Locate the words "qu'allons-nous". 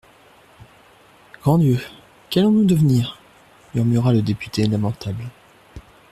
2.31-2.65